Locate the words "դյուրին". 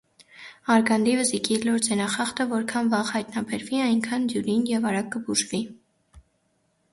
4.33-4.65